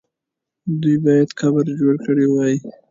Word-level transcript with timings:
دوی 0.81 0.97
باید 1.05 1.29
قبر 1.39 1.65
جوړ 1.79 1.93
کړی 2.05 2.25
وای. 2.29 2.55